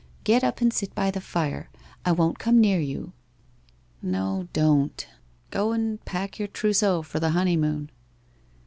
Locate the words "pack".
6.05-6.39